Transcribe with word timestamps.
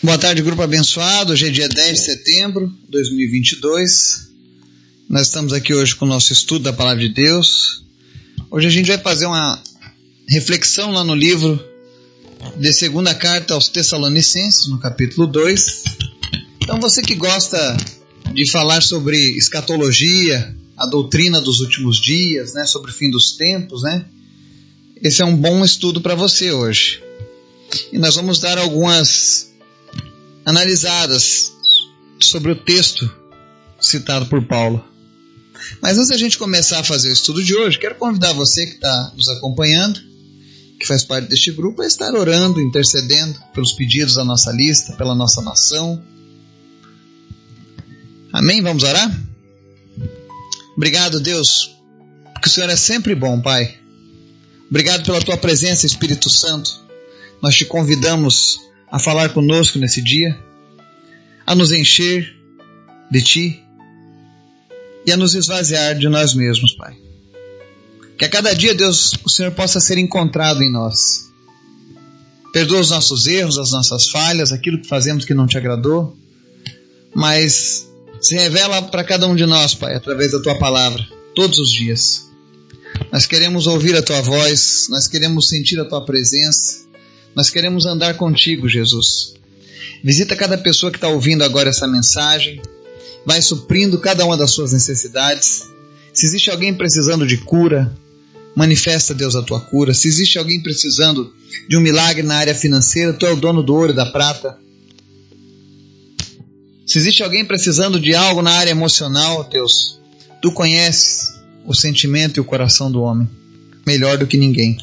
Boa 0.00 0.16
tarde, 0.16 0.42
grupo 0.42 0.62
abençoado. 0.62 1.32
Hoje 1.32 1.48
é 1.48 1.50
dia 1.50 1.68
10 1.68 1.98
de 1.98 2.04
setembro 2.04 2.68
de 2.68 2.90
2022. 2.92 4.28
Nós 5.08 5.26
estamos 5.26 5.52
aqui 5.52 5.74
hoje 5.74 5.96
com 5.96 6.04
o 6.04 6.08
nosso 6.08 6.32
estudo 6.32 6.62
da 6.62 6.72
Palavra 6.72 7.00
de 7.00 7.12
Deus. 7.12 7.82
Hoje 8.48 8.68
a 8.68 8.70
gente 8.70 8.86
vai 8.86 8.98
fazer 8.98 9.26
uma 9.26 9.60
reflexão 10.28 10.92
lá 10.92 11.02
no 11.02 11.16
livro 11.16 11.60
de 12.56 12.72
segunda 12.72 13.12
carta 13.12 13.54
aos 13.54 13.66
Tessalonicenses, 13.66 14.68
no 14.68 14.78
capítulo 14.78 15.26
2. 15.26 15.82
Então, 16.62 16.78
você 16.78 17.02
que 17.02 17.16
gosta 17.16 17.76
de 18.32 18.48
falar 18.52 18.84
sobre 18.84 19.18
escatologia, 19.36 20.56
a 20.76 20.86
doutrina 20.86 21.40
dos 21.40 21.58
últimos 21.58 22.00
dias, 22.00 22.54
né, 22.54 22.66
sobre 22.66 22.92
o 22.92 22.94
fim 22.94 23.10
dos 23.10 23.32
tempos, 23.32 23.82
né? 23.82 24.04
Esse 25.02 25.22
é 25.22 25.24
um 25.24 25.34
bom 25.34 25.64
estudo 25.64 26.00
para 26.00 26.14
você 26.14 26.52
hoje. 26.52 27.02
E 27.92 27.98
nós 27.98 28.14
vamos 28.14 28.38
dar 28.38 28.58
algumas 28.58 29.47
analisadas 30.48 31.52
sobre 32.18 32.52
o 32.52 32.56
texto 32.56 33.14
citado 33.78 34.24
por 34.26 34.46
Paulo. 34.46 34.82
Mas 35.82 35.98
antes 35.98 36.08
da 36.08 36.16
gente 36.16 36.38
começar 36.38 36.78
a 36.78 36.84
fazer 36.84 37.10
o 37.10 37.12
estudo 37.12 37.44
de 37.44 37.54
hoje, 37.54 37.78
quero 37.78 37.96
convidar 37.96 38.32
você 38.32 38.64
que 38.64 38.76
está 38.76 39.12
nos 39.14 39.28
acompanhando, 39.28 40.00
que 40.80 40.86
faz 40.86 41.04
parte 41.04 41.28
deste 41.28 41.52
grupo, 41.52 41.82
a 41.82 41.86
estar 41.86 42.14
orando, 42.14 42.62
intercedendo 42.62 43.38
pelos 43.52 43.72
pedidos 43.72 44.14
da 44.14 44.24
nossa 44.24 44.50
lista, 44.50 44.94
pela 44.94 45.14
nossa 45.14 45.42
nação. 45.42 46.02
Amém? 48.32 48.62
Vamos 48.62 48.84
orar? 48.84 49.22
Obrigado, 50.74 51.20
Deus, 51.20 51.76
porque 52.32 52.48
o 52.48 52.52
Senhor 52.52 52.70
é 52.70 52.76
sempre 52.76 53.14
bom, 53.14 53.38
Pai. 53.38 53.76
Obrigado 54.70 55.04
pela 55.04 55.20
tua 55.20 55.36
presença, 55.36 55.84
Espírito 55.84 56.30
Santo. 56.30 56.70
Nós 57.42 57.54
te 57.54 57.66
convidamos 57.66 58.66
a 58.90 58.98
falar 58.98 59.30
conosco 59.30 59.78
nesse 59.78 60.02
dia, 60.02 60.38
a 61.46 61.54
nos 61.54 61.72
encher 61.72 62.34
de 63.10 63.22
Ti 63.22 63.62
e 65.06 65.12
a 65.12 65.16
nos 65.16 65.34
esvaziar 65.34 65.96
de 65.98 66.08
nós 66.08 66.34
mesmos, 66.34 66.74
Pai. 66.74 66.96
Que 68.18 68.24
a 68.24 68.28
cada 68.28 68.52
dia, 68.54 68.74
Deus, 68.74 69.12
o 69.24 69.30
Senhor 69.30 69.52
possa 69.52 69.78
ser 69.78 69.96
encontrado 69.96 70.62
em 70.62 70.72
nós. 70.72 71.30
Perdoa 72.52 72.80
os 72.80 72.90
nossos 72.90 73.26
erros, 73.26 73.58
as 73.58 73.70
nossas 73.70 74.08
falhas, 74.08 74.52
aquilo 74.52 74.80
que 74.80 74.88
fazemos 74.88 75.24
que 75.24 75.34
não 75.34 75.46
te 75.46 75.56
agradou, 75.56 76.16
mas 77.14 77.88
se 78.20 78.34
revela 78.34 78.82
para 78.82 79.04
cada 79.04 79.28
um 79.28 79.36
de 79.36 79.46
nós, 79.46 79.74
Pai, 79.74 79.94
através 79.94 80.32
da 80.32 80.40
Tua 80.40 80.58
palavra, 80.58 81.06
todos 81.34 81.58
os 81.58 81.70
dias. 81.70 82.28
Nós 83.12 83.26
queremos 83.26 83.66
ouvir 83.66 83.94
a 83.96 84.02
Tua 84.02 84.20
voz, 84.20 84.88
nós 84.90 85.06
queremos 85.06 85.48
sentir 85.48 85.78
a 85.78 85.84
Tua 85.84 86.04
presença, 86.04 86.87
nós 87.38 87.50
queremos 87.50 87.86
andar 87.86 88.14
contigo, 88.14 88.68
Jesus. 88.68 89.34
Visita 90.02 90.34
cada 90.34 90.58
pessoa 90.58 90.90
que 90.90 90.98
está 90.98 91.06
ouvindo 91.06 91.44
agora 91.44 91.70
essa 91.70 91.86
mensagem. 91.86 92.60
Vai 93.24 93.40
suprindo 93.40 94.00
cada 94.00 94.24
uma 94.24 94.36
das 94.36 94.50
suas 94.50 94.72
necessidades. 94.72 95.68
Se 96.12 96.26
existe 96.26 96.50
alguém 96.50 96.74
precisando 96.74 97.24
de 97.24 97.36
cura, 97.36 97.96
manifesta, 98.56 99.14
Deus, 99.14 99.36
a 99.36 99.42
tua 99.42 99.60
cura. 99.60 99.94
Se 99.94 100.08
existe 100.08 100.36
alguém 100.36 100.60
precisando 100.60 101.32
de 101.68 101.76
um 101.76 101.80
milagre 101.80 102.24
na 102.24 102.38
área 102.38 102.56
financeira, 102.56 103.12
tu 103.12 103.24
é 103.24 103.30
o 103.30 103.36
dono 103.36 103.62
do 103.62 103.72
ouro 103.72 103.92
e 103.92 103.94
da 103.94 104.06
prata. 104.06 104.58
Se 106.84 106.98
existe 106.98 107.22
alguém 107.22 107.44
precisando 107.44 108.00
de 108.00 108.16
algo 108.16 108.42
na 108.42 108.50
área 108.50 108.72
emocional, 108.72 109.44
Deus, 109.44 110.00
tu 110.42 110.50
conheces 110.50 111.34
o 111.64 111.72
sentimento 111.72 112.38
e 112.38 112.40
o 112.40 112.44
coração 112.44 112.90
do 112.90 113.00
homem 113.00 113.30
melhor 113.86 114.18
do 114.18 114.26
que 114.26 114.36
ninguém. 114.36 114.76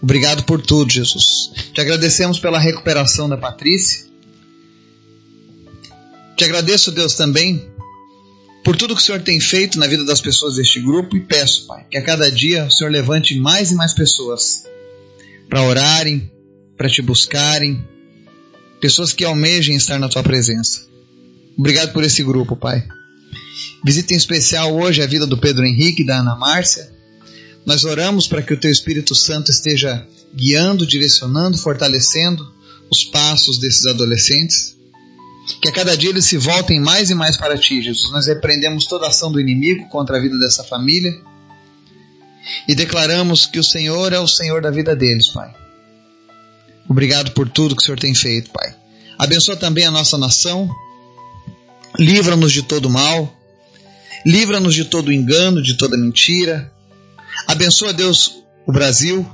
Obrigado 0.00 0.44
por 0.44 0.62
tudo, 0.62 0.92
Jesus. 0.92 1.50
Te 1.72 1.80
agradecemos 1.80 2.38
pela 2.38 2.58
recuperação 2.58 3.28
da 3.28 3.36
Patrícia. 3.36 4.06
Te 6.36 6.44
agradeço, 6.44 6.92
Deus, 6.92 7.14
também 7.14 7.68
por 8.64 8.76
tudo 8.76 8.94
que 8.94 9.00
o 9.00 9.04
Senhor 9.04 9.20
tem 9.22 9.40
feito 9.40 9.78
na 9.78 9.86
vida 9.86 10.04
das 10.04 10.20
pessoas 10.20 10.56
deste 10.56 10.78
grupo 10.80 11.16
e 11.16 11.20
peço, 11.20 11.66
Pai, 11.66 11.86
que 11.90 11.96
a 11.96 12.02
cada 12.02 12.30
dia 12.30 12.66
o 12.66 12.70
Senhor 12.70 12.90
levante 12.90 13.34
mais 13.38 13.70
e 13.70 13.74
mais 13.74 13.92
pessoas 13.92 14.62
para 15.48 15.62
orarem, 15.62 16.30
para 16.76 16.88
te 16.88 17.02
buscarem, 17.02 17.82
pessoas 18.80 19.12
que 19.12 19.24
almejem 19.24 19.74
estar 19.74 19.98
na 19.98 20.08
tua 20.08 20.22
presença. 20.22 20.82
Obrigado 21.56 21.92
por 21.92 22.04
esse 22.04 22.22
grupo, 22.22 22.54
Pai. 22.54 22.86
Visita 23.84 24.14
em 24.14 24.16
especial 24.16 24.76
hoje 24.76 25.02
a 25.02 25.06
vida 25.06 25.26
do 25.26 25.38
Pedro 25.38 25.64
Henrique 25.64 26.02
e 26.02 26.06
da 26.06 26.20
Ana 26.20 26.36
Márcia 26.36 26.97
nós 27.64 27.84
oramos 27.84 28.26
para 28.26 28.42
que 28.42 28.54
o 28.54 28.56
Teu 28.56 28.70
Espírito 28.70 29.14
Santo 29.14 29.50
esteja 29.50 30.06
guiando, 30.34 30.86
direcionando, 30.86 31.58
fortalecendo 31.58 32.50
os 32.90 33.04
passos 33.04 33.58
desses 33.58 33.86
adolescentes. 33.86 34.76
Que 35.60 35.68
a 35.68 35.72
cada 35.72 35.96
dia 35.96 36.10
eles 36.10 36.26
se 36.26 36.36
voltem 36.36 36.80
mais 36.80 37.10
e 37.10 37.14
mais 37.14 37.36
para 37.36 37.56
Ti, 37.56 37.82
Jesus. 37.82 38.10
Nós 38.12 38.26
repreendemos 38.26 38.86
toda 38.86 39.06
ação 39.06 39.32
do 39.32 39.40
inimigo 39.40 39.88
contra 39.88 40.16
a 40.16 40.20
vida 40.20 40.38
dessa 40.38 40.62
família 40.62 41.12
e 42.66 42.74
declaramos 42.74 43.46
que 43.46 43.58
o 43.58 43.64
Senhor 43.64 44.12
é 44.12 44.18
o 44.18 44.28
Senhor 44.28 44.60
da 44.60 44.70
vida 44.70 44.94
deles, 44.94 45.28
Pai. 45.28 45.52
Obrigado 46.88 47.32
por 47.32 47.48
tudo 47.48 47.76
que 47.76 47.82
o 47.82 47.84
Senhor 47.84 47.98
tem 47.98 48.14
feito, 48.14 48.50
Pai. 48.50 48.74
Abençoa 49.18 49.56
também 49.56 49.84
a 49.84 49.90
nossa 49.90 50.16
nação. 50.16 50.70
Livra-nos 51.98 52.52
de 52.52 52.62
todo 52.62 52.88
mal. 52.88 53.34
Livra-nos 54.24 54.74
de 54.74 54.84
todo 54.84 55.12
engano, 55.12 55.62
de 55.62 55.74
toda 55.74 55.96
mentira. 55.96 56.72
Abençoa, 57.48 57.94
Deus, 57.94 58.44
o 58.66 58.72
Brasil. 58.72 59.26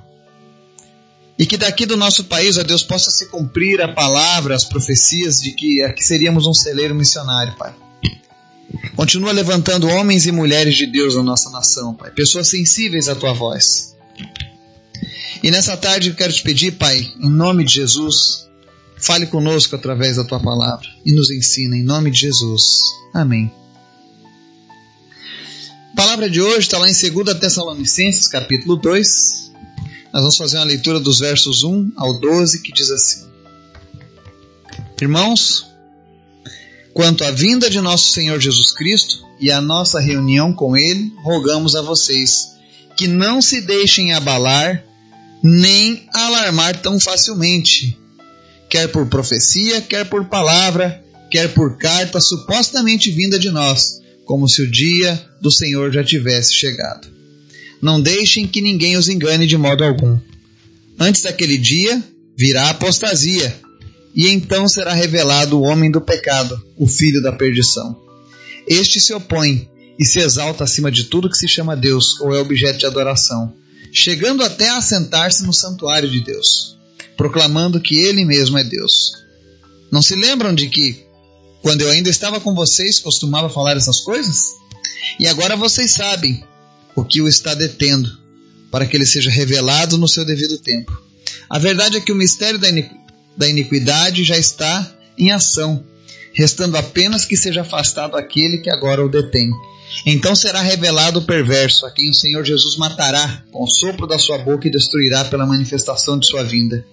E 1.36 1.44
que 1.44 1.56
daqui 1.56 1.84
do 1.84 1.96
nosso 1.96 2.24
país, 2.24 2.56
ó 2.56 2.62
Deus, 2.62 2.84
possa 2.84 3.10
se 3.10 3.26
cumprir 3.26 3.82
a 3.82 3.92
palavra, 3.92 4.54
as 4.54 4.62
profecias 4.62 5.40
de 5.40 5.50
que 5.50 5.82
aqui 5.82 6.04
seríamos 6.04 6.46
um 6.46 6.54
celeiro 6.54 6.94
missionário, 6.94 7.56
Pai. 7.56 7.74
Continua 8.94 9.32
levantando 9.32 9.88
homens 9.88 10.26
e 10.26 10.32
mulheres 10.32 10.76
de 10.76 10.86
Deus 10.86 11.16
na 11.16 11.24
nossa 11.24 11.50
nação, 11.50 11.92
Pai. 11.92 12.12
Pessoas 12.12 12.48
sensíveis 12.48 13.08
à 13.08 13.16
Tua 13.16 13.32
voz. 13.32 13.96
E 15.42 15.50
nessa 15.50 15.76
tarde 15.76 16.10
eu 16.10 16.14
quero 16.14 16.32
te 16.32 16.42
pedir, 16.44 16.72
Pai, 16.72 17.12
em 17.20 17.28
nome 17.28 17.64
de 17.64 17.74
Jesus, 17.74 18.48
fale 18.96 19.26
conosco 19.26 19.74
através 19.74 20.16
da 20.16 20.24
Tua 20.24 20.38
palavra 20.38 20.86
e 21.04 21.12
nos 21.12 21.30
ensina, 21.30 21.76
em 21.76 21.82
nome 21.82 22.12
de 22.12 22.20
Jesus. 22.20 22.80
Amém. 23.12 23.52
Palavra 26.04 26.28
de 26.28 26.38
hoje 26.38 26.58
está 26.58 26.76
lá 26.76 26.86
em 26.86 26.92
2 26.92 27.38
Tessalonicenses, 27.40 28.28
capítulo 28.28 28.76
2. 28.76 29.52
Nós 30.12 30.20
vamos 30.20 30.36
fazer 30.36 30.58
uma 30.58 30.66
leitura 30.66 31.00
dos 31.00 31.18
versos 31.18 31.64
1 31.64 31.92
ao 31.96 32.20
12, 32.20 32.60
que 32.60 32.70
diz 32.72 32.90
assim: 32.90 33.24
Irmãos, 35.00 35.66
quanto 36.92 37.24
à 37.24 37.30
vinda 37.30 37.70
de 37.70 37.80
nosso 37.80 38.10
Senhor 38.10 38.38
Jesus 38.38 38.72
Cristo 38.72 39.24
e 39.40 39.50
à 39.50 39.62
nossa 39.62 39.98
reunião 39.98 40.52
com 40.52 40.76
Ele, 40.76 41.10
rogamos 41.24 41.74
a 41.74 41.80
vocês 41.80 42.50
que 42.98 43.08
não 43.08 43.40
se 43.40 43.62
deixem 43.62 44.12
abalar 44.12 44.84
nem 45.42 46.06
alarmar 46.12 46.82
tão 46.82 47.00
facilmente, 47.00 47.98
quer 48.68 48.88
por 48.88 49.06
profecia, 49.06 49.80
quer 49.80 50.04
por 50.04 50.26
palavra, 50.26 51.02
quer 51.30 51.54
por 51.54 51.78
carta 51.78 52.20
supostamente 52.20 53.10
vinda 53.10 53.38
de 53.38 53.50
nós 53.50 54.03
como 54.24 54.48
se 54.48 54.62
o 54.62 54.70
dia 54.70 55.22
do 55.40 55.50
Senhor 55.50 55.92
já 55.92 56.02
tivesse 56.02 56.54
chegado. 56.54 57.08
Não 57.80 58.00
deixem 58.00 58.46
que 58.46 58.60
ninguém 58.60 58.96
os 58.96 59.08
engane 59.08 59.46
de 59.46 59.56
modo 59.56 59.84
algum. 59.84 60.18
Antes 60.98 61.22
daquele 61.22 61.58
dia 61.58 62.02
virá 62.36 62.64
a 62.64 62.70
apostasia, 62.70 63.54
e 64.14 64.28
então 64.28 64.68
será 64.68 64.94
revelado 64.94 65.58
o 65.58 65.62
homem 65.62 65.90
do 65.90 66.00
pecado, 66.00 66.60
o 66.76 66.86
filho 66.86 67.22
da 67.22 67.32
perdição. 67.32 68.00
Este 68.66 69.00
se 69.00 69.12
opõe 69.12 69.68
e 69.98 70.04
se 70.04 70.20
exalta 70.20 70.64
acima 70.64 70.90
de 70.90 71.04
tudo 71.04 71.28
que 71.28 71.36
se 71.36 71.48
chama 71.48 71.76
Deus 71.76 72.20
ou 72.20 72.34
é 72.34 72.38
objeto 72.38 72.78
de 72.78 72.86
adoração, 72.86 73.52
chegando 73.92 74.42
até 74.42 74.70
a 74.70 74.80
sentar-se 74.80 75.44
no 75.44 75.52
santuário 75.52 76.08
de 76.08 76.20
Deus, 76.20 76.76
proclamando 77.16 77.80
que 77.80 77.96
ele 77.96 78.24
mesmo 78.24 78.56
é 78.56 78.64
Deus. 78.64 79.12
Não 79.90 80.00
se 80.02 80.16
lembram 80.16 80.54
de 80.54 80.68
que 80.68 81.04
quando 81.64 81.80
eu 81.80 81.90
ainda 81.90 82.10
estava 82.10 82.38
com 82.38 82.54
vocês, 82.54 82.98
costumava 82.98 83.48
falar 83.48 83.74
essas 83.74 84.00
coisas? 84.00 84.56
E 85.18 85.26
agora 85.26 85.56
vocês 85.56 85.92
sabem 85.92 86.44
o 86.94 87.02
que 87.02 87.22
o 87.22 87.26
está 87.26 87.54
detendo, 87.54 88.18
para 88.70 88.84
que 88.84 88.94
ele 88.94 89.06
seja 89.06 89.30
revelado 89.30 89.96
no 89.96 90.06
seu 90.06 90.26
devido 90.26 90.58
tempo. 90.58 90.92
A 91.48 91.58
verdade 91.58 91.96
é 91.96 92.00
que 92.02 92.12
o 92.12 92.14
mistério 92.14 92.58
da 92.58 93.48
iniquidade 93.48 94.24
já 94.24 94.36
está 94.36 94.94
em 95.16 95.32
ação, 95.32 95.82
restando 96.34 96.76
apenas 96.76 97.24
que 97.24 97.34
seja 97.34 97.62
afastado 97.62 98.14
aquele 98.14 98.58
que 98.58 98.68
agora 98.68 99.02
o 99.02 99.08
detém. 99.08 99.50
Então 100.04 100.36
será 100.36 100.60
revelado 100.60 101.20
o 101.20 101.24
perverso, 101.24 101.86
a 101.86 101.90
quem 101.90 102.10
o 102.10 102.14
Senhor 102.14 102.44
Jesus 102.44 102.76
matará 102.76 103.42
com 103.50 103.64
o 103.64 103.70
sopro 103.70 104.06
da 104.06 104.18
sua 104.18 104.36
boca 104.36 104.68
e 104.68 104.70
destruirá 104.70 105.24
pela 105.24 105.46
manifestação 105.46 106.18
de 106.18 106.26
sua 106.26 106.44
vinda. 106.44 106.84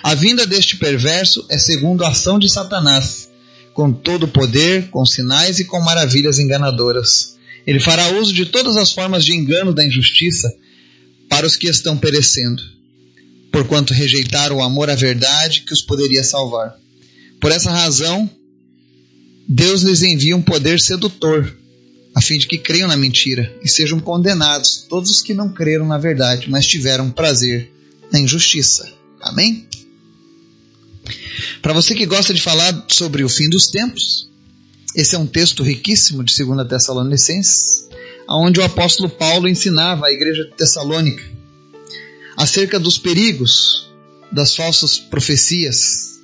A 0.00 0.14
vinda 0.14 0.46
deste 0.46 0.76
perverso 0.76 1.44
é 1.48 1.58
segundo 1.58 2.04
a 2.04 2.10
ação 2.10 2.38
de 2.38 2.48
Satanás 2.48 3.31
com 3.74 3.92
todo 3.92 4.28
poder, 4.28 4.88
com 4.90 5.04
sinais 5.04 5.58
e 5.58 5.64
com 5.64 5.80
maravilhas 5.80 6.38
enganadoras. 6.38 7.36
Ele 7.66 7.80
fará 7.80 8.08
uso 8.18 8.32
de 8.32 8.46
todas 8.46 8.76
as 8.76 8.92
formas 8.92 9.24
de 9.24 9.32
engano 9.32 9.72
da 9.72 9.84
injustiça 9.84 10.52
para 11.28 11.46
os 11.46 11.56
que 11.56 11.68
estão 11.68 11.96
perecendo, 11.96 12.62
porquanto 13.50 13.94
rejeitaram 13.94 14.56
o 14.56 14.62
amor 14.62 14.90
à 14.90 14.94
verdade 14.94 15.62
que 15.62 15.72
os 15.72 15.80
poderia 15.80 16.22
salvar. 16.22 16.76
Por 17.40 17.50
essa 17.50 17.70
razão, 17.70 18.28
Deus 19.48 19.82
lhes 19.82 20.02
envia 20.02 20.36
um 20.36 20.42
poder 20.42 20.80
sedutor, 20.80 21.56
a 22.14 22.20
fim 22.20 22.38
de 22.38 22.46
que 22.46 22.58
creiam 22.58 22.88
na 22.88 22.96
mentira 22.96 23.54
e 23.62 23.68
sejam 23.68 23.98
condenados 23.98 24.86
todos 24.88 25.10
os 25.10 25.22
que 25.22 25.32
não 25.32 25.52
creram 25.52 25.86
na 25.86 25.98
verdade, 25.98 26.50
mas 26.50 26.66
tiveram 26.66 27.10
prazer 27.10 27.72
na 28.12 28.20
injustiça. 28.20 28.92
Amém? 29.20 29.66
Para 31.60 31.72
você 31.72 31.94
que 31.94 32.06
gosta 32.06 32.32
de 32.34 32.40
falar 32.40 32.86
sobre 32.88 33.24
o 33.24 33.28
fim 33.28 33.48
dos 33.48 33.68
tempos, 33.68 34.28
esse 34.94 35.14
é 35.14 35.18
um 35.18 35.26
texto 35.26 35.62
riquíssimo 35.62 36.22
de 36.22 36.44
2 36.44 36.68
Tessalonicenses, 36.68 37.88
onde 38.28 38.60
o 38.60 38.64
apóstolo 38.64 39.08
Paulo 39.08 39.48
ensinava 39.48 40.06
à 40.06 40.12
igreja 40.12 40.44
de 40.44 40.54
Tessalônica 40.54 41.22
acerca 42.36 42.78
dos 42.78 42.98
perigos 42.98 43.90
das 44.30 44.56
falsas 44.56 44.98
profecias. 44.98 46.20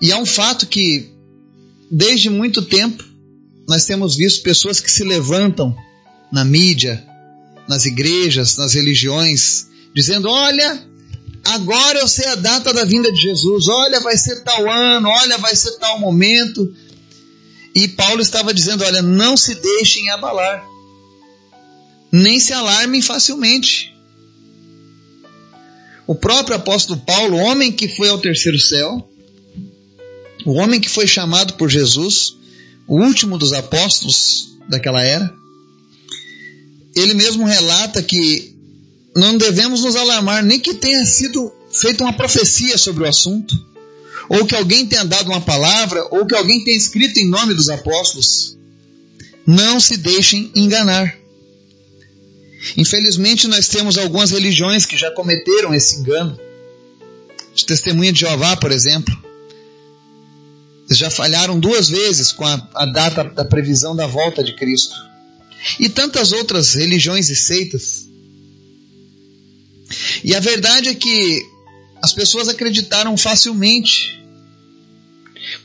E 0.00 0.12
há 0.12 0.18
um 0.18 0.26
fato 0.26 0.66
que, 0.66 1.10
desde 1.90 2.30
muito 2.30 2.62
tempo, 2.62 3.04
nós 3.68 3.84
temos 3.84 4.16
visto 4.16 4.42
pessoas 4.42 4.80
que 4.80 4.90
se 4.90 5.02
levantam 5.02 5.76
na 6.30 6.44
mídia, 6.44 7.04
nas 7.68 7.86
igrejas, 7.86 8.56
nas 8.56 8.74
religiões, 8.74 9.68
dizendo: 9.94 10.28
Olha, 10.28 10.86
agora 11.56 11.98
eu 11.98 12.06
sei 12.08 12.26
a 12.26 12.34
data 12.34 12.72
da 12.72 12.84
vinda 12.84 13.10
de 13.10 13.20
Jesus, 13.20 13.68
olha, 13.68 14.00
vai 14.00 14.16
ser 14.16 14.42
tal 14.42 14.70
ano, 14.70 15.08
olha, 15.08 15.38
vai 15.38 15.56
ser 15.56 15.72
tal 15.78 15.98
momento. 15.98 16.72
E 17.74 17.88
Paulo 17.88 18.22
estava 18.22 18.54
dizendo: 18.54 18.84
Olha, 18.84 19.02
não 19.02 19.36
se 19.36 19.54
deixem 19.54 20.08
abalar, 20.10 20.66
nem 22.10 22.40
se 22.40 22.52
alarmem 22.52 23.02
facilmente. 23.02 23.94
O 26.06 26.14
próprio 26.14 26.56
apóstolo 26.56 27.00
Paulo, 27.00 27.36
o 27.36 27.40
homem 27.40 27.72
que 27.72 27.88
foi 27.88 28.08
ao 28.08 28.18
terceiro 28.18 28.58
céu, 28.58 29.10
o 30.46 30.52
homem 30.52 30.80
que 30.80 30.88
foi 30.88 31.06
chamado 31.06 31.54
por 31.54 31.68
Jesus, 31.68 32.36
o 32.86 33.02
último 33.02 33.36
dos 33.36 33.52
apóstolos 33.52 34.56
daquela 34.68 35.02
era, 35.02 35.34
ele 36.94 37.12
mesmo 37.12 37.44
relata 37.44 38.02
que 38.02 38.55
não 39.16 39.38
devemos 39.38 39.82
nos 39.82 39.96
alarmar, 39.96 40.44
nem 40.44 40.60
que 40.60 40.74
tenha 40.74 41.04
sido 41.06 41.50
feita 41.70 42.04
uma 42.04 42.12
profecia 42.12 42.76
sobre 42.76 43.02
o 43.02 43.08
assunto, 43.08 43.54
ou 44.28 44.44
que 44.44 44.54
alguém 44.54 44.86
tenha 44.86 45.04
dado 45.04 45.30
uma 45.30 45.40
palavra, 45.40 46.06
ou 46.10 46.26
que 46.26 46.34
alguém 46.34 46.62
tenha 46.62 46.76
escrito 46.76 47.18
em 47.18 47.26
nome 47.26 47.54
dos 47.54 47.70
apóstolos. 47.70 48.58
Não 49.46 49.80
se 49.80 49.96
deixem 49.96 50.50
enganar. 50.54 51.16
Infelizmente, 52.76 53.48
nós 53.48 53.68
temos 53.68 53.96
algumas 53.96 54.32
religiões 54.32 54.84
que 54.84 54.96
já 54.98 55.10
cometeram 55.10 55.72
esse 55.72 55.96
engano. 55.96 56.38
De 57.54 57.64
testemunha 57.64 58.12
de 58.12 58.20
Jeová, 58.20 58.56
por 58.56 58.70
exemplo. 58.70 59.16
Eles 60.86 60.98
já 60.98 61.10
falharam 61.10 61.58
duas 61.58 61.88
vezes 61.88 62.32
com 62.32 62.44
a, 62.44 62.68
a 62.74 62.86
data 62.86 63.24
da 63.24 63.44
previsão 63.44 63.96
da 63.96 64.06
volta 64.06 64.42
de 64.42 64.54
Cristo. 64.54 64.94
E 65.80 65.88
tantas 65.88 66.32
outras 66.32 66.74
religiões 66.74 67.30
e 67.30 67.36
seitas. 67.36 68.05
E 70.22 70.34
a 70.34 70.40
verdade 70.40 70.88
é 70.88 70.94
que 70.94 71.42
as 72.02 72.12
pessoas 72.12 72.48
acreditaram 72.48 73.16
facilmente 73.16 74.20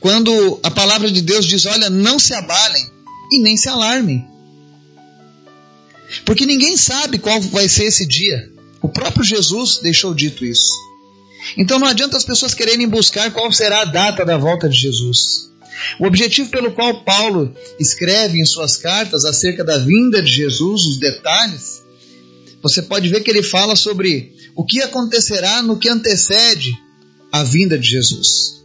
quando 0.00 0.60
a 0.62 0.70
palavra 0.70 1.10
de 1.10 1.20
Deus 1.20 1.46
diz: 1.46 1.66
olha, 1.66 1.90
não 1.90 2.18
se 2.18 2.34
abalem 2.34 2.90
e 3.30 3.40
nem 3.40 3.56
se 3.56 3.68
alarmem. 3.68 4.26
Porque 6.24 6.44
ninguém 6.44 6.76
sabe 6.76 7.18
qual 7.18 7.40
vai 7.40 7.68
ser 7.68 7.84
esse 7.84 8.06
dia. 8.06 8.50
O 8.80 8.88
próprio 8.88 9.24
Jesus 9.24 9.78
deixou 9.78 10.12
dito 10.14 10.44
isso. 10.44 10.72
Então 11.56 11.78
não 11.78 11.86
adianta 11.86 12.16
as 12.16 12.24
pessoas 12.24 12.54
quererem 12.54 12.88
buscar 12.88 13.30
qual 13.32 13.50
será 13.52 13.82
a 13.82 13.86
data 13.86 14.24
da 14.24 14.36
volta 14.36 14.68
de 14.68 14.78
Jesus. 14.78 15.50
O 15.98 16.06
objetivo 16.06 16.50
pelo 16.50 16.72
qual 16.72 17.02
Paulo 17.02 17.54
escreve 17.78 18.38
em 18.38 18.44
suas 18.44 18.76
cartas 18.76 19.24
acerca 19.24 19.64
da 19.64 19.78
vinda 19.78 20.22
de 20.22 20.30
Jesus, 20.30 20.82
os 20.84 20.98
detalhes, 20.98 21.81
você 22.62 22.82
pode 22.82 23.08
ver 23.08 23.22
que 23.22 23.30
ele 23.30 23.42
fala 23.42 23.74
sobre 23.74 24.34
o 24.54 24.64
que 24.64 24.80
acontecerá 24.80 25.62
no 25.62 25.78
que 25.78 25.88
antecede 25.88 26.72
a 27.30 27.42
vinda 27.42 27.78
de 27.78 27.88
Jesus. 27.88 28.62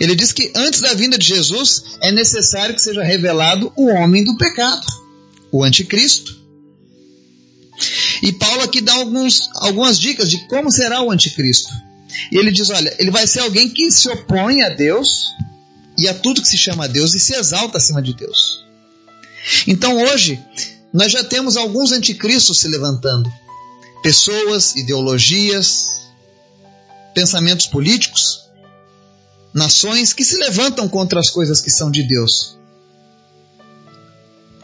Ele 0.00 0.14
diz 0.16 0.32
que 0.32 0.50
antes 0.54 0.80
da 0.80 0.94
vinda 0.94 1.16
de 1.16 1.26
Jesus 1.26 1.84
é 2.02 2.10
necessário 2.10 2.74
que 2.74 2.82
seja 2.82 3.02
revelado 3.02 3.72
o 3.76 3.86
homem 3.86 4.24
do 4.24 4.36
pecado 4.36 5.00
o 5.52 5.64
anticristo. 5.64 6.38
E 8.22 8.32
Paulo 8.32 8.62
aqui 8.62 8.80
dá 8.80 8.94
alguns, 8.94 9.48
algumas 9.56 9.98
dicas 9.98 10.30
de 10.30 10.46
como 10.46 10.70
será 10.70 11.02
o 11.02 11.10
anticristo. 11.10 11.72
E 12.30 12.36
ele 12.36 12.50
diz: 12.50 12.70
olha, 12.70 12.94
ele 12.98 13.10
vai 13.10 13.26
ser 13.26 13.40
alguém 13.40 13.68
que 13.68 13.90
se 13.90 14.08
opõe 14.08 14.62
a 14.62 14.68
Deus 14.68 15.28
e 15.98 16.08
a 16.08 16.14
tudo 16.14 16.42
que 16.42 16.48
se 16.48 16.58
chama 16.58 16.88
Deus 16.88 17.14
e 17.14 17.18
se 17.18 17.34
exalta 17.34 17.78
acima 17.78 18.02
de 18.02 18.12
Deus. 18.12 18.64
Então 19.66 19.96
hoje, 20.02 20.38
nós 20.92 21.12
já 21.12 21.22
temos 21.24 21.56
alguns 21.56 21.92
anticristos 21.92 22.58
se 22.58 22.68
levantando. 22.68 23.30
Pessoas, 24.02 24.76
ideologias, 24.76 25.90
pensamentos 27.14 27.66
políticos, 27.66 28.48
nações 29.52 30.12
que 30.12 30.24
se 30.24 30.36
levantam 30.36 30.88
contra 30.88 31.20
as 31.20 31.28
coisas 31.28 31.60
que 31.60 31.70
são 31.70 31.90
de 31.90 32.02
Deus 32.02 32.60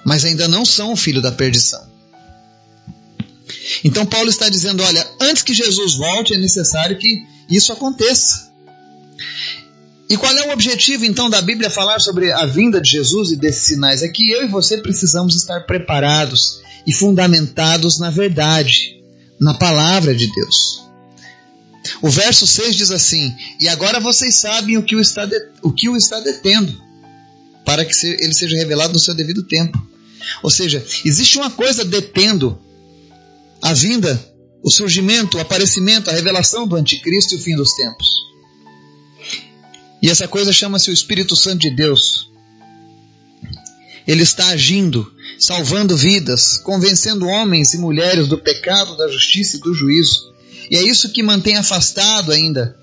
mas 0.07 0.25
ainda 0.25 0.47
não 0.47 0.65
são 0.65 0.93
o 0.93 0.97
filho 0.97 1.21
da 1.21 1.33
perdição. 1.33 1.85
Então 3.83 4.07
Paulo 4.07 4.31
está 4.31 4.49
dizendo: 4.49 4.81
olha, 4.81 5.05
antes 5.21 5.43
que 5.43 5.53
Jesus 5.53 5.97
volte, 5.97 6.33
é 6.33 6.39
necessário 6.39 6.97
que 6.97 7.27
isso 7.51 7.73
aconteça. 7.73 8.53
E 10.09 10.17
qual 10.17 10.33
é 10.33 10.49
o 10.49 10.53
objetivo 10.53 11.05
então 11.05 11.29
da 11.29 11.43
Bíblia 11.43 11.69
falar 11.69 11.99
sobre 11.99 12.31
a 12.31 12.47
vinda 12.47 12.81
de 12.81 12.91
Jesus 12.91 13.33
e 13.33 13.37
desses 13.37 13.65
sinais? 13.65 14.03
É 14.03 14.09
que 14.09 14.31
eu 14.31 14.45
e 14.45 14.49
você 14.49 14.79
precisamos 14.79 15.35
estar 15.35 15.61
preparados 15.67 16.61
e 16.87 16.93
fundamentados 16.93 17.99
na 17.99 18.11
verdade, 18.11 19.03
na 19.41 19.55
palavra 19.55 20.15
de 20.15 20.33
Deus. 20.33 20.87
O 22.01 22.09
verso 22.09 22.47
6 22.47 22.77
diz 22.77 22.91
assim: 22.91 23.35
E 23.61 23.69
agora 23.69 23.99
vocês 23.99 24.39
sabem 24.39 24.77
o 24.77 24.83
que 24.83 24.95
o 24.95 25.01
está, 25.01 25.25
de, 25.25 25.37
o, 25.63 25.73
que 25.73 25.89
o 25.89 25.97
está 25.97 26.21
detendo, 26.21 26.81
para 27.65 27.85
que 27.85 27.93
ele 28.07 28.33
seja 28.33 28.57
revelado 28.57 28.93
no 28.93 28.99
seu 28.99 29.15
devido 29.15 29.43
tempo. 29.43 29.77
Ou 30.43 30.51
seja, 30.51 30.85
existe 31.05 31.37
uma 31.37 31.51
coisa 31.51 31.85
detendo 31.85 32.59
a 33.61 33.73
vinda, 33.73 34.21
o 34.63 34.71
surgimento, 34.71 35.37
o 35.37 35.41
aparecimento, 35.41 36.11
a 36.11 36.13
revelação 36.13 36.67
do 36.67 36.77
anticristo 36.77 37.35
e 37.35 37.39
o 37.39 37.41
fim 37.41 37.57
dos 37.57 37.75
tempos. 37.75 38.27
E 40.07 40.09
essa 40.09 40.29
coisa 40.29 40.53
chama-se 40.53 40.89
o 40.89 40.93
Espírito 40.93 41.35
Santo 41.35 41.59
de 41.59 41.69
Deus. 41.69 42.31
Ele 44.07 44.23
está 44.23 44.47
agindo, 44.51 45.13
salvando 45.37 45.97
vidas, 45.97 46.59
convencendo 46.59 47.27
homens 47.27 47.75
e 47.75 47.79
mulheres 47.79 48.29
do 48.29 48.39
pecado, 48.39 48.97
da 48.97 49.09
justiça 49.09 49.57
e 49.57 49.61
do 49.61 49.75
juízo. 49.75 50.33
E 50.71 50.77
é 50.77 50.83
isso 50.85 51.09
que 51.09 51.25
mantém 51.25 51.57
afastado 51.57 52.31
ainda 52.31 52.79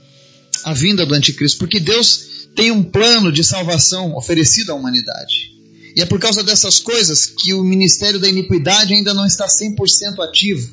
a 0.66 0.74
vinda 0.74 1.06
do 1.06 1.14
anticristo, 1.14 1.60
porque 1.60 1.80
Deus 1.80 2.50
tem 2.58 2.72
um 2.72 2.84
plano 2.84 3.32
de 3.32 3.42
salvação 3.42 4.18
oferecido 4.18 4.74
à 4.74 4.76
humanidade. 4.76 5.54
E 5.96 6.02
é 6.02 6.06
por 6.06 6.20
causa 6.20 6.44
dessas 6.44 6.78
coisas 6.78 7.26
que 7.26 7.54
o 7.54 7.64
ministério 7.64 8.20
da 8.20 8.28
iniquidade 8.28 8.94
ainda 8.94 9.14
não 9.14 9.26
está 9.26 9.48
100% 9.48 10.20
ativo. 10.20 10.70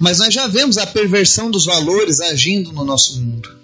Mas 0.00 0.18
nós 0.18 0.34
já 0.34 0.48
vemos 0.48 0.76
a 0.76 0.88
perversão 0.88 1.52
dos 1.52 1.64
valores 1.64 2.20
agindo 2.20 2.72
no 2.72 2.84
nosso 2.84 3.20
mundo. 3.20 3.62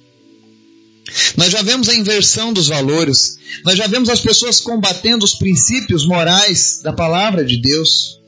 Nós 1.36 1.50
já 1.50 1.62
vemos 1.62 1.88
a 1.88 1.94
inversão 1.94 2.52
dos 2.52 2.68
valores. 2.68 3.38
Nós 3.64 3.76
já 3.76 3.86
vemos 3.86 4.08
as 4.08 4.20
pessoas 4.20 4.60
combatendo 4.60 5.24
os 5.24 5.34
princípios 5.34 6.06
morais 6.06 6.80
da 6.82 6.92
palavra 6.92 7.44
de 7.44 7.56
Deus, 7.56 8.20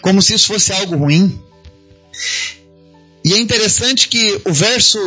como 0.00 0.20
se 0.20 0.34
isso 0.34 0.48
fosse 0.48 0.72
algo 0.72 0.96
ruim. 0.96 1.40
E 3.24 3.32
é 3.32 3.38
interessante 3.38 4.08
que 4.08 4.40
o 4.44 4.52
verso 4.52 4.98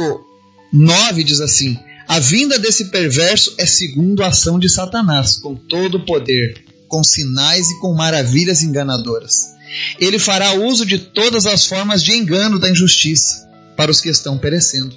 9 0.71 1.23
diz 1.23 1.39
assim: 1.39 1.77
A 2.07 2.19
vinda 2.19 2.57
desse 2.59 2.85
perverso 2.85 3.53
é 3.57 3.65
segundo 3.65 4.23
a 4.23 4.27
ação 4.27 4.59
de 4.59 4.69
Satanás, 4.69 5.37
com 5.37 5.55
todo 5.55 5.95
o 5.95 6.05
poder 6.05 6.73
com 6.93 7.03
sinais 7.03 7.71
e 7.71 7.79
com 7.79 7.91
maravilhas 7.95 8.61
enganadoras. 8.61 9.55
Ele 9.99 10.19
fará 10.19 10.53
uso 10.53 10.85
de 10.85 10.99
todas 10.99 11.47
as 11.47 11.65
formas 11.65 12.03
de 12.03 12.11
engano 12.11 12.59
da 12.59 12.69
injustiça 12.69 13.49
para 13.75 13.89
os 13.89 13.99
que 13.99 14.09
estão 14.09 14.37
perecendo. 14.37 14.95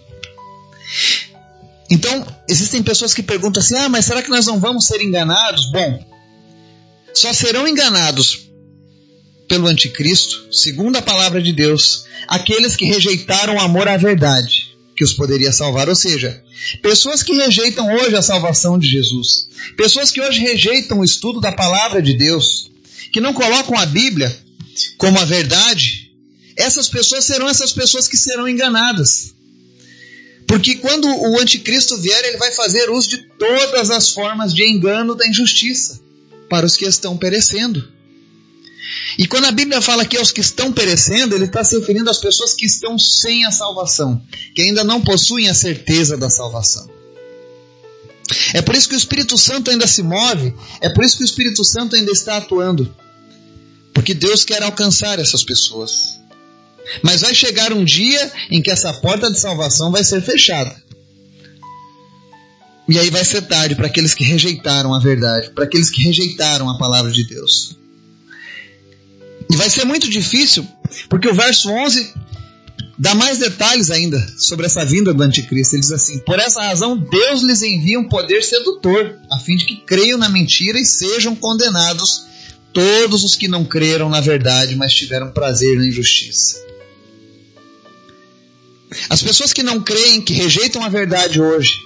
Então, 1.90 2.26
existem 2.48 2.82
pessoas 2.82 3.14
que 3.14 3.22
perguntam 3.22 3.62
assim: 3.62 3.76
ah, 3.76 3.88
mas 3.88 4.04
será 4.06 4.22
que 4.22 4.30
nós 4.30 4.46
não 4.46 4.58
vamos 4.58 4.86
ser 4.86 5.00
enganados? 5.00 5.70
Bom, 5.70 6.04
só 7.14 7.32
serão 7.32 7.66
enganados 7.66 8.50
pelo 9.48 9.68
anticristo, 9.68 10.48
segundo 10.52 10.96
a 10.96 11.02
palavra 11.02 11.40
de 11.40 11.52
Deus, 11.52 12.04
aqueles 12.26 12.74
que 12.74 12.84
rejeitaram 12.84 13.56
o 13.56 13.60
amor 13.60 13.88
à 13.88 13.96
verdade 13.96 14.76
que 14.96 15.04
os 15.04 15.12
poderia 15.12 15.52
salvar. 15.52 15.88
Ou 15.88 15.94
seja, 15.94 16.42
pessoas 16.82 17.22
que 17.22 17.34
rejeitam 17.34 17.94
hoje 17.94 18.16
a 18.16 18.22
salvação 18.22 18.78
de 18.78 18.88
Jesus, 18.88 19.48
pessoas 19.76 20.10
que 20.10 20.20
hoje 20.20 20.40
rejeitam 20.40 21.00
o 21.00 21.04
estudo 21.04 21.40
da 21.40 21.52
palavra 21.52 22.00
de 22.00 22.14
Deus, 22.14 22.70
que 23.12 23.20
não 23.20 23.34
colocam 23.34 23.78
a 23.78 23.86
Bíblia 23.86 24.34
como 24.96 25.18
a 25.18 25.24
verdade, 25.24 26.10
essas 26.56 26.88
pessoas 26.88 27.24
serão 27.24 27.48
essas 27.48 27.72
pessoas 27.72 28.08
que 28.08 28.16
serão 28.16 28.48
enganadas. 28.48 29.34
Porque 30.46 30.76
quando 30.76 31.08
o 31.08 31.38
anticristo 31.40 31.96
vier, 31.98 32.24
ele 32.24 32.36
vai 32.36 32.52
fazer 32.52 32.88
uso 32.90 33.08
de 33.08 33.18
todas 33.38 33.90
as 33.90 34.10
formas 34.10 34.54
de 34.54 34.64
engano 34.64 35.14
da 35.14 35.26
injustiça 35.26 36.00
para 36.48 36.64
os 36.64 36.76
que 36.76 36.84
estão 36.84 37.16
perecendo. 37.16 37.96
E 39.18 39.26
quando 39.26 39.46
a 39.46 39.50
Bíblia 39.50 39.80
fala 39.80 40.04
que 40.04 40.16
aos 40.16 40.30
que 40.30 40.40
estão 40.40 40.72
perecendo, 40.72 41.34
ele 41.34 41.46
está 41.46 41.64
se 41.64 41.78
referindo 41.78 42.10
às 42.10 42.18
pessoas 42.18 42.54
que 42.54 42.66
estão 42.66 42.98
sem 42.98 43.44
a 43.44 43.50
salvação, 43.50 44.22
que 44.54 44.62
ainda 44.62 44.84
não 44.84 45.00
possuem 45.00 45.48
a 45.48 45.54
certeza 45.54 46.16
da 46.16 46.28
salvação. 46.28 46.88
É 48.52 48.60
por 48.60 48.74
isso 48.74 48.88
que 48.88 48.94
o 48.94 48.98
Espírito 48.98 49.38
Santo 49.38 49.70
ainda 49.70 49.86
se 49.86 50.02
move, 50.02 50.54
é 50.80 50.88
por 50.88 51.04
isso 51.04 51.16
que 51.16 51.22
o 51.22 51.24
Espírito 51.24 51.64
Santo 51.64 51.96
ainda 51.96 52.12
está 52.12 52.36
atuando. 52.36 52.94
Porque 53.94 54.12
Deus 54.12 54.44
quer 54.44 54.62
alcançar 54.62 55.18
essas 55.18 55.42
pessoas. 55.42 56.20
Mas 57.02 57.20
vai 57.20 57.34
chegar 57.34 57.72
um 57.72 57.84
dia 57.84 58.32
em 58.50 58.62
que 58.62 58.70
essa 58.70 58.92
porta 58.92 59.30
de 59.30 59.38
salvação 59.38 59.90
vai 59.90 60.04
ser 60.04 60.20
fechada. 60.22 60.74
E 62.88 62.98
aí 62.98 63.10
vai 63.10 63.24
ser 63.24 63.42
tarde 63.42 63.74
para 63.74 63.88
aqueles 63.88 64.14
que 64.14 64.24
rejeitaram 64.24 64.94
a 64.94 65.00
verdade, 65.00 65.50
para 65.50 65.64
aqueles 65.64 65.90
que 65.90 66.02
rejeitaram 66.02 66.70
a 66.70 66.78
palavra 66.78 67.10
de 67.10 67.24
Deus. 67.24 67.76
E 69.50 69.56
vai 69.56 69.68
ser 69.68 69.84
muito 69.84 70.08
difícil, 70.08 70.66
porque 71.08 71.28
o 71.28 71.34
verso 71.34 71.68
11 71.68 72.14
dá 72.98 73.14
mais 73.14 73.38
detalhes 73.38 73.90
ainda 73.90 74.24
sobre 74.38 74.66
essa 74.66 74.84
vinda 74.84 75.12
do 75.12 75.22
anticristo. 75.22 75.74
Ele 75.74 75.80
diz 75.80 75.92
assim: 75.92 76.18
Por 76.20 76.38
essa 76.38 76.62
razão, 76.62 76.96
Deus 76.96 77.42
lhes 77.42 77.62
envia 77.62 77.98
um 77.98 78.08
poder 78.08 78.42
sedutor, 78.42 79.16
a 79.30 79.38
fim 79.38 79.56
de 79.56 79.66
que 79.66 79.76
creiam 79.76 80.18
na 80.18 80.28
mentira 80.28 80.78
e 80.78 80.84
sejam 80.84 81.34
condenados 81.34 82.26
todos 82.72 83.24
os 83.24 83.34
que 83.34 83.48
não 83.48 83.64
creram 83.64 84.08
na 84.08 84.20
verdade, 84.20 84.76
mas 84.76 84.94
tiveram 84.94 85.32
prazer 85.32 85.76
na 85.76 85.86
injustiça. 85.86 86.65
As 89.08 89.22
pessoas 89.22 89.52
que 89.52 89.62
não 89.62 89.80
creem, 89.80 90.20
que 90.20 90.32
rejeitam 90.32 90.82
a 90.84 90.88
verdade 90.88 91.40
hoje, 91.40 91.78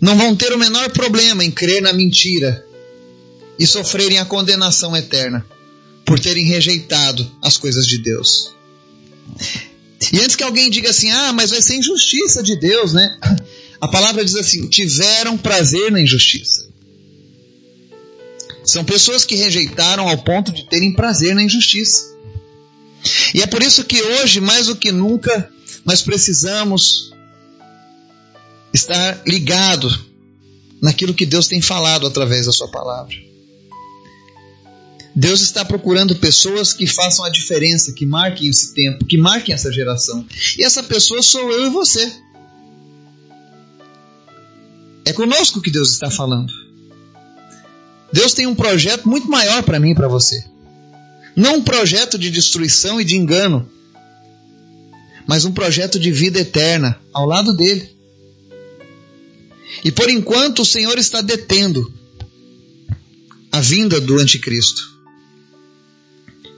não 0.00 0.16
vão 0.16 0.34
ter 0.34 0.52
o 0.52 0.58
menor 0.58 0.90
problema 0.90 1.44
em 1.44 1.50
crer 1.50 1.82
na 1.82 1.92
mentira 1.92 2.64
e 3.58 3.66
sofrerem 3.66 4.18
a 4.18 4.24
condenação 4.24 4.96
eterna 4.96 5.44
por 6.06 6.18
terem 6.18 6.44
rejeitado 6.44 7.30
as 7.42 7.56
coisas 7.56 7.86
de 7.86 7.98
Deus. 7.98 8.54
E 10.12 10.18
antes 10.18 10.34
que 10.34 10.42
alguém 10.42 10.70
diga 10.70 10.90
assim, 10.90 11.10
ah, 11.10 11.32
mas 11.32 11.50
vai 11.50 11.60
ser 11.60 11.76
injustiça 11.76 12.42
de 12.42 12.56
Deus, 12.56 12.92
né? 12.92 13.18
A 13.80 13.88
palavra 13.88 14.24
diz 14.24 14.34
assim: 14.34 14.68
tiveram 14.68 15.38
prazer 15.38 15.90
na 15.90 16.00
injustiça. 16.00 16.68
São 18.64 18.84
pessoas 18.84 19.24
que 19.24 19.34
rejeitaram 19.34 20.08
ao 20.08 20.18
ponto 20.18 20.52
de 20.52 20.64
terem 20.64 20.94
prazer 20.94 21.34
na 21.34 21.42
injustiça. 21.42 22.09
E 23.34 23.42
é 23.42 23.46
por 23.46 23.62
isso 23.62 23.84
que 23.84 24.02
hoje, 24.02 24.40
mais 24.40 24.66
do 24.66 24.76
que 24.76 24.92
nunca, 24.92 25.50
nós 25.84 26.02
precisamos 26.02 27.12
estar 28.72 29.22
ligado 29.26 29.88
naquilo 30.80 31.14
que 31.14 31.26
Deus 31.26 31.48
tem 31.48 31.60
falado 31.60 32.06
através 32.06 32.46
da 32.46 32.52
Sua 32.52 32.68
palavra. 32.68 33.14
Deus 35.14 35.40
está 35.40 35.64
procurando 35.64 36.14
pessoas 36.16 36.72
que 36.72 36.86
façam 36.86 37.24
a 37.24 37.30
diferença, 37.30 37.92
que 37.92 38.06
marquem 38.06 38.48
esse 38.48 38.72
tempo, 38.72 39.04
que 39.04 39.18
marquem 39.18 39.54
essa 39.54 39.72
geração. 39.72 40.24
E 40.56 40.64
essa 40.64 40.82
pessoa 40.82 41.20
sou 41.20 41.50
eu 41.50 41.66
e 41.66 41.70
você. 41.70 42.12
É 45.04 45.12
conosco 45.12 45.60
que 45.60 45.70
Deus 45.70 45.90
está 45.90 46.10
falando. 46.10 46.52
Deus 48.12 48.32
tem 48.32 48.46
um 48.46 48.54
projeto 48.54 49.08
muito 49.08 49.28
maior 49.28 49.62
para 49.62 49.80
mim 49.80 49.90
e 49.90 49.94
para 49.94 50.08
você. 50.08 50.44
Não 51.36 51.56
um 51.56 51.62
projeto 51.62 52.18
de 52.18 52.30
destruição 52.30 53.00
e 53.00 53.04
de 53.04 53.16
engano, 53.16 53.68
mas 55.26 55.44
um 55.44 55.52
projeto 55.52 55.98
de 55.98 56.10
vida 56.10 56.40
eterna 56.40 57.00
ao 57.12 57.26
lado 57.26 57.56
dele. 57.56 57.88
E 59.84 59.92
por 59.92 60.10
enquanto 60.10 60.62
o 60.62 60.66
Senhor 60.66 60.98
está 60.98 61.20
detendo 61.20 61.92
a 63.52 63.60
vinda 63.60 64.00
do 64.00 64.18
anticristo. 64.18 64.90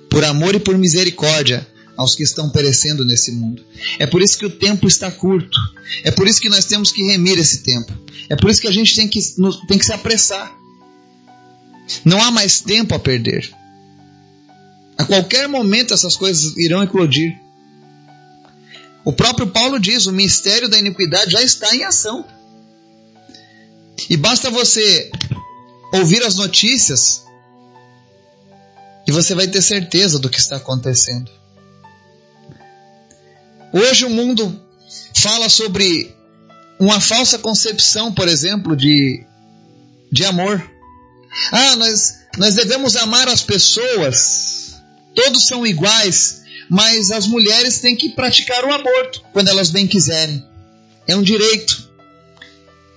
Por 0.09 0.25
amor 0.25 0.55
e 0.55 0.61
por 0.61 0.77
misericórdia 0.77 1.67
aos 1.97 2.15
que 2.15 2.23
estão 2.23 2.51
perecendo 2.51 3.05
nesse 3.05 3.33
mundo. 3.33 3.65
É 3.99 4.07
por 4.07 4.23
isso 4.23 4.39
que 4.39 4.47
o 4.47 4.51
tempo 4.51 4.87
está 4.87 5.11
curto. 5.11 5.59
É 6.05 6.11
por 6.11 6.27
isso 6.27 6.41
que 6.41 6.49
nós 6.49 6.65
temos 6.65 6.91
que 6.91 7.03
remir 7.03 7.39
esse 7.39 7.63
tempo. 7.63 7.93
É 8.29 8.37
por 8.37 8.51
isso 8.51 8.61
que 8.61 8.69
a 8.69 8.73
gente 8.73 8.95
tem 8.95 9.09
que, 9.09 9.21
tem 9.69 9.79
que 9.79 9.87
se 9.87 9.93
apressar. 9.93 10.55
Não 12.05 12.23
há 12.23 12.31
mais 12.31 12.61
tempo 12.61 12.95
a 12.95 12.99
perder. 12.99 13.51
A 15.03 15.05
qualquer 15.05 15.49
momento 15.49 15.93
essas 15.93 16.15
coisas 16.15 16.57
irão 16.57 16.81
eclodir. 16.81 17.37
O 19.05 19.13
próprio 19.13 19.49
Paulo 19.49 19.81
diz: 19.81 20.07
o 20.07 20.13
mistério 20.13 20.69
da 20.69 20.79
iniquidade 20.79 21.33
já 21.33 21.43
está 21.43 21.75
em 21.75 21.83
ação. 21.83 22.25
E 24.09 24.17
basta 24.17 24.49
você 24.49 25.11
ouvir 25.93 26.23
as 26.23 26.37
notícias 26.37 27.25
e 29.05 29.11
você 29.11 29.35
vai 29.35 29.49
ter 29.49 29.61
certeza 29.61 30.21
do 30.21 30.31
que 30.31 30.39
está 30.39 30.57
acontecendo. 30.57 31.31
Hoje 33.73 34.05
o 34.05 34.11
mundo 34.11 34.65
fala 35.17 35.49
sobre 35.49 36.15
uma 36.79 37.01
falsa 37.01 37.41
concepção, 37.41 38.13
por 38.15 38.29
exemplo, 38.29 38.77
de, 38.77 39.27
de 40.13 40.25
amor. 40.25 40.63
Ah, 41.51 41.75
nós, 41.75 42.19
nós 42.39 42.55
devemos 42.55 42.95
amar 42.95 43.29
as 43.29 43.43
pessoas, 43.43 44.62
todos 45.15 45.47
são 45.47 45.67
iguais, 45.67 46.43
mas 46.69 47.11
as 47.11 47.27
mulheres 47.27 47.81
têm 47.81 47.97
que 47.97 48.11
praticar 48.11 48.65
o 48.65 48.73
aborto 48.73 49.23
quando 49.33 49.49
elas 49.49 49.71
bem 49.71 49.87
quiserem. 49.87 50.45
É 51.07 51.17
um 51.17 51.23
direito. 51.23 51.91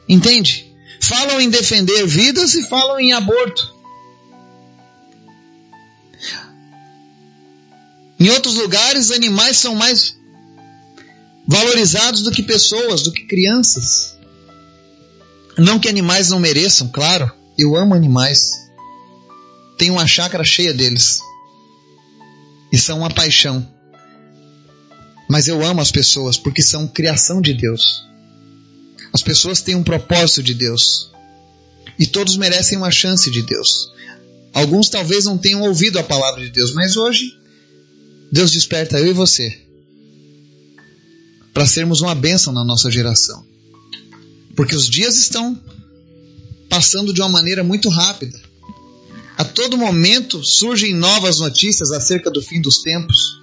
Entende? 0.07 0.73
Falam 0.99 1.41
em 1.41 1.49
defender 1.49 2.05
vidas 2.05 2.53
e 2.53 2.63
falam 2.63 2.99
em 2.99 3.13
aborto. 3.13 3.75
Em 8.19 8.29
outros 8.29 8.55
lugares, 8.55 9.11
animais 9.11 9.57
são 9.57 9.75
mais 9.75 10.15
valorizados 11.47 12.21
do 12.21 12.31
que 12.31 12.41
pessoas, 12.41 13.03
do 13.03 13.11
que 13.11 13.25
crianças. 13.25 14.17
Não 15.57 15.79
que 15.79 15.89
animais 15.89 16.29
não 16.29 16.39
mereçam, 16.39 16.87
claro. 16.87 17.31
Eu 17.57 17.75
amo 17.75 17.93
animais. 17.93 18.49
Tenho 19.77 19.93
uma 19.93 20.07
chácara 20.07 20.43
cheia 20.43 20.73
deles. 20.73 21.19
E 22.71 22.77
são 22.77 22.99
uma 22.99 23.09
paixão. 23.09 23.67
Mas 25.29 25.47
eu 25.47 25.65
amo 25.65 25.81
as 25.81 25.91
pessoas 25.91 26.37
porque 26.37 26.61
são 26.61 26.87
criação 26.87 27.41
de 27.41 27.53
Deus. 27.53 28.03
As 29.13 29.21
pessoas 29.21 29.61
têm 29.61 29.75
um 29.75 29.83
propósito 29.83 30.43
de 30.43 30.53
Deus. 30.53 31.11
E 31.97 32.05
todos 32.05 32.35
merecem 32.37 32.77
uma 32.77 32.91
chance 32.91 33.31
de 33.31 33.41
Deus. 33.41 33.91
Alguns 34.53 34.89
talvez 34.89 35.25
não 35.25 35.37
tenham 35.37 35.61
ouvido 35.61 35.99
a 35.99 36.03
palavra 36.03 36.43
de 36.43 36.49
Deus, 36.49 36.73
mas 36.73 36.95
hoje 36.97 37.37
Deus 38.31 38.51
desperta 38.51 38.99
eu 38.99 39.07
e 39.07 39.13
você 39.13 39.65
para 41.55 41.65
sermos 41.65 42.01
uma 42.01 42.13
bênção 42.13 42.51
na 42.51 42.65
nossa 42.65 42.91
geração. 42.91 43.45
Porque 44.57 44.75
os 44.75 44.89
dias 44.89 45.15
estão 45.15 45.57
passando 46.69 47.13
de 47.13 47.21
uma 47.21 47.29
maneira 47.29 47.63
muito 47.63 47.87
rápida. 47.87 48.37
A 49.37 49.43
todo 49.43 49.77
momento 49.77 50.43
surgem 50.43 50.93
novas 50.93 51.39
notícias 51.39 51.91
acerca 51.91 52.31
do 52.31 52.41
fim 52.41 52.61
dos 52.61 52.81
tempos, 52.81 53.39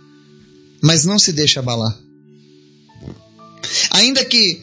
mas 0.81 1.05
não 1.05 1.19
se 1.19 1.33
deixe 1.33 1.59
abalar. 1.59 1.97
Ainda 3.91 4.25
que 4.25 4.63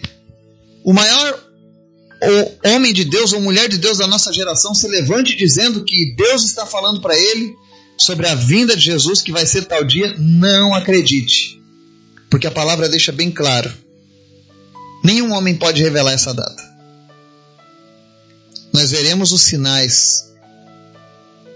o 0.83 0.93
maior 0.93 1.49
homem 2.65 2.93
de 2.93 3.05
Deus 3.05 3.31
ou 3.31 3.41
mulher 3.41 3.69
de 3.69 3.77
Deus 3.77 3.99
da 3.99 4.07
nossa 4.07 4.33
geração 4.33 4.73
se 4.73 4.87
levante 4.87 5.35
dizendo 5.35 5.85
que 5.85 6.13
Deus 6.15 6.43
está 6.43 6.65
falando 6.65 7.01
para 7.01 7.17
ele 7.17 7.55
sobre 7.97 8.27
a 8.27 8.35
vinda 8.35 8.75
de 8.75 8.83
Jesus 8.83 9.21
que 9.21 9.31
vai 9.31 9.45
ser 9.45 9.65
tal 9.65 9.83
dia, 9.83 10.15
não 10.17 10.73
acredite. 10.73 11.61
Porque 12.29 12.47
a 12.47 12.51
palavra 12.51 12.89
deixa 12.89 13.11
bem 13.11 13.31
claro. 13.31 13.71
Nenhum 15.03 15.31
homem 15.31 15.55
pode 15.55 15.81
revelar 15.81 16.13
essa 16.13 16.33
data. 16.33 16.69
Nós 18.73 18.91
veremos 18.91 19.31
os 19.31 19.41
sinais, 19.41 20.31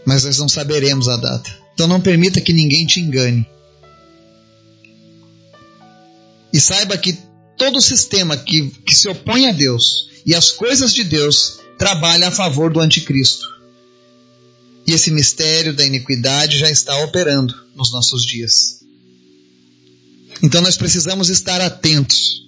mas 0.06 0.24
nós 0.24 0.38
não 0.38 0.50
saberemos 0.50 1.08
a 1.08 1.18
data. 1.18 1.58
Então 1.74 1.88
não 1.88 2.02
permita 2.02 2.42
que 2.42 2.54
ninguém 2.54 2.86
te 2.86 3.00
engane. 3.00 3.46
E 6.52 6.60
saiba 6.60 6.98
que 6.98 7.18
todo 7.58 7.82
sistema 7.82 8.38
que, 8.38 8.70
que 8.86 8.94
se 8.94 9.10
opõe 9.10 9.48
a 9.48 9.52
Deus 9.52 10.10
e 10.26 10.36
as 10.36 10.52
coisas 10.52 10.94
de 10.94 11.04
Deus 11.04 11.60
trabalha 11.78 12.28
a 12.28 12.32
favor 12.32 12.72
do 12.72 12.80
anticristo. 12.80 13.46
E 14.86 14.92
esse 14.92 15.12
mistério 15.12 15.74
da 15.74 15.86
iniquidade 15.86 16.60
já 16.60 16.70
está 16.70 16.96
operando 17.04 17.56
nos 17.76 17.92
nossos 17.92 18.26
dias. 18.26 18.84
Então 20.42 20.62
nós 20.62 20.78
precisamos 20.78 21.30
estar 21.30 21.62
atentos 21.62 22.44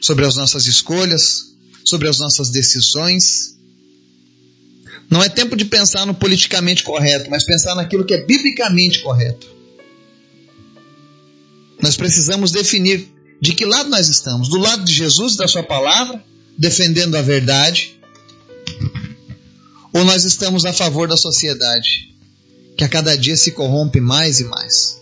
sobre 0.00 0.26
as 0.26 0.36
nossas 0.36 0.66
escolhas, 0.66 1.54
sobre 1.84 2.08
as 2.08 2.18
nossas 2.18 2.50
decisões. 2.50 3.55
Não 5.08 5.22
é 5.22 5.28
tempo 5.28 5.56
de 5.56 5.64
pensar 5.64 6.04
no 6.04 6.14
politicamente 6.14 6.82
correto, 6.82 7.30
mas 7.30 7.44
pensar 7.44 7.74
naquilo 7.74 8.04
que 8.04 8.14
é 8.14 8.24
biblicamente 8.24 9.00
correto. 9.00 9.46
Nós 11.80 11.96
precisamos 11.96 12.50
definir 12.50 13.08
de 13.40 13.52
que 13.54 13.64
lado 13.64 13.88
nós 13.88 14.08
estamos? 14.08 14.48
Do 14.48 14.58
lado 14.58 14.84
de 14.84 14.92
Jesus 14.92 15.36
da 15.36 15.46
Sua 15.46 15.62
palavra, 15.62 16.22
defendendo 16.58 17.14
a 17.16 17.22
verdade? 17.22 17.98
Ou 19.92 20.04
nós 20.04 20.24
estamos 20.24 20.64
a 20.64 20.72
favor 20.72 21.06
da 21.06 21.16
sociedade, 21.16 22.12
que 22.76 22.84
a 22.84 22.88
cada 22.88 23.16
dia 23.16 23.36
se 23.36 23.52
corrompe 23.52 24.00
mais 24.00 24.40
e 24.40 24.44
mais? 24.44 25.00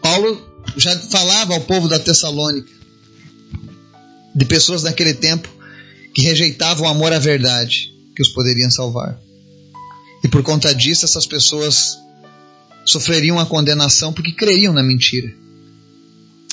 Paulo 0.00 0.46
já 0.76 0.96
falava 0.98 1.54
ao 1.54 1.60
povo 1.60 1.88
da 1.88 1.98
Tessalônica, 1.98 2.72
de 4.34 4.44
pessoas 4.46 4.82
daquele 4.82 5.12
tempo 5.12 5.59
que 6.14 6.22
rejeitavam 6.22 6.86
o 6.86 6.88
amor 6.88 7.12
à 7.12 7.18
verdade 7.18 7.92
que 8.14 8.22
os 8.22 8.28
poderiam 8.28 8.70
salvar. 8.70 9.18
E 10.22 10.28
por 10.28 10.42
conta 10.42 10.74
disso, 10.74 11.04
essas 11.04 11.26
pessoas 11.26 11.98
sofreriam 12.84 13.38
a 13.38 13.46
condenação 13.46 14.12
porque 14.12 14.32
creiam 14.32 14.72
na 14.72 14.82
mentira. 14.82 15.32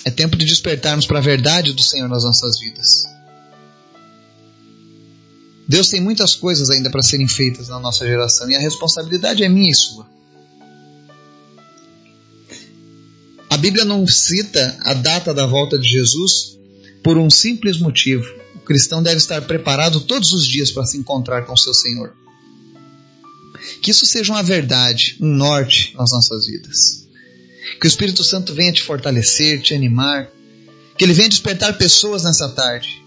É 0.06 0.12
tempo 0.12 0.38
de 0.38 0.46
despertarmos 0.46 1.06
para 1.06 1.20
a 1.20 1.22
verdade 1.22 1.74
do 1.74 1.82
Senhor 1.82 2.08
nas 2.08 2.24
nossas 2.24 2.60
vidas. 2.60 3.06
Deus 5.68 5.90
tem 5.90 6.00
muitas 6.00 6.34
coisas 6.34 6.70
ainda 6.70 6.90
para 6.90 7.02
serem 7.02 7.28
feitas 7.28 7.68
na 7.68 7.80
nossa 7.80 8.06
geração 8.06 8.50
e 8.50 8.56
a 8.56 8.60
responsabilidade 8.60 9.44
é 9.44 9.50
minha 9.50 9.70
e 9.70 9.76
sua. 9.76 10.08
A 13.50 13.58
Bíblia 13.58 13.84
não 13.84 14.08
cita 14.08 14.78
a 14.82 14.94
data 14.94 15.34
da 15.34 15.46
volta 15.46 15.78
de 15.78 15.90
Jesus 15.90 16.57
por 17.08 17.18
um 17.18 17.30
simples 17.30 17.80
motivo. 17.80 18.30
O 18.56 18.60
cristão 18.60 19.02
deve 19.02 19.16
estar 19.16 19.42
preparado 19.44 20.02
todos 20.02 20.34
os 20.34 20.46
dias 20.46 20.72
para 20.72 20.86
se 20.86 20.98
encontrar 20.98 21.44
com 21.44 21.56
seu 21.56 21.74
Senhor. 21.74 22.14
Que 23.82 23.92
isso 23.92 24.06
seja 24.06 24.34
uma 24.34 24.44
verdade, 24.44 25.16
um 25.22 25.34
norte 25.34 25.96
nas 25.96 26.12
nossas 26.12 26.48
vidas. 26.48 27.08
Que 27.80 27.88
o 27.88 27.88
Espírito 27.88 28.26
Santo 28.26 28.54
venha 28.54 28.74
te 28.74 28.84
fortalecer, 28.84 29.62
te 29.62 29.74
animar. 29.74 30.30
Que 30.98 31.06
ele 31.06 31.14
venha 31.14 31.30
despertar 31.30 31.78
pessoas 31.78 32.26
nessa 32.26 32.50
tarde 32.50 33.02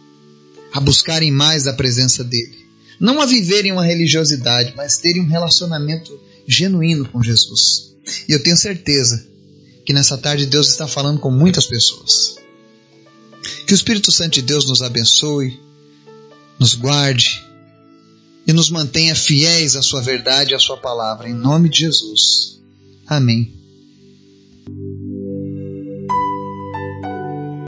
a 0.72 0.80
buscarem 0.80 1.30
mais 1.30 1.64
da 1.64 1.74
presença 1.74 2.24
dele. 2.24 2.56
Não 2.98 3.20
a 3.20 3.26
viverem 3.26 3.70
uma 3.70 3.84
religiosidade, 3.84 4.72
mas 4.74 4.96
terem 4.96 5.20
um 5.20 5.28
relacionamento 5.28 6.18
genuíno 6.48 7.06
com 7.06 7.22
Jesus. 7.22 7.94
E 8.26 8.32
eu 8.32 8.42
tenho 8.42 8.56
certeza 8.56 9.26
que 9.84 9.92
nessa 9.92 10.16
tarde 10.16 10.46
Deus 10.46 10.70
está 10.70 10.88
falando 10.88 11.20
com 11.20 11.30
muitas 11.30 11.66
pessoas. 11.66 12.39
Que 13.66 13.72
o 13.72 13.74
Espírito 13.74 14.12
Santo 14.12 14.34
de 14.34 14.42
Deus 14.42 14.66
nos 14.66 14.82
abençoe, 14.82 15.58
nos 16.58 16.74
guarde 16.74 17.42
e 18.46 18.52
nos 18.52 18.70
mantenha 18.70 19.14
fiéis 19.14 19.76
à 19.76 19.82
Sua 19.82 20.00
verdade 20.00 20.52
e 20.52 20.54
à 20.54 20.58
Sua 20.58 20.76
palavra. 20.76 21.28
Em 21.28 21.34
nome 21.34 21.68
de 21.68 21.80
Jesus. 21.80 22.60
Amém. 23.06 23.59